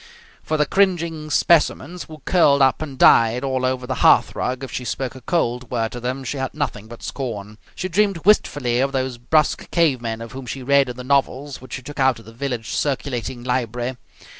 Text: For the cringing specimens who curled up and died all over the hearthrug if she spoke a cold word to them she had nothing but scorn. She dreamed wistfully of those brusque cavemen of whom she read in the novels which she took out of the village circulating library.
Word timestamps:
For 0.41 0.57
the 0.57 0.65
cringing 0.65 1.29
specimens 1.29 2.05
who 2.05 2.23
curled 2.25 2.63
up 2.63 2.81
and 2.81 2.97
died 2.97 3.43
all 3.43 3.63
over 3.63 3.85
the 3.85 4.01
hearthrug 4.01 4.63
if 4.63 4.71
she 4.71 4.83
spoke 4.83 5.13
a 5.13 5.21
cold 5.21 5.69
word 5.69 5.91
to 5.91 5.99
them 5.99 6.23
she 6.23 6.37
had 6.37 6.55
nothing 6.55 6.87
but 6.87 7.03
scorn. 7.03 7.59
She 7.75 7.87
dreamed 7.87 8.25
wistfully 8.25 8.79
of 8.79 8.93
those 8.93 9.19
brusque 9.19 9.69
cavemen 9.69 10.19
of 10.19 10.31
whom 10.31 10.47
she 10.47 10.63
read 10.63 10.89
in 10.89 10.95
the 10.97 11.03
novels 11.03 11.61
which 11.61 11.73
she 11.73 11.83
took 11.83 11.99
out 11.99 12.17
of 12.17 12.25
the 12.25 12.33
village 12.33 12.69
circulating 12.69 13.43
library. 13.43 13.95